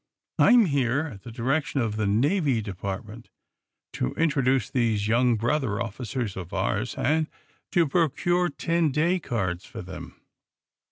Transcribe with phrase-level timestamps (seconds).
[0.39, 3.29] I'm here, at the direction of the Navy Department,
[3.93, 7.27] to introduce these young brother officers of ours, and
[7.71, 10.19] to procure ten day cards for them."